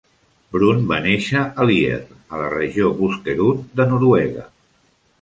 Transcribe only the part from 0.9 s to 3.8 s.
va néixer a Lier, a la regió Buskerud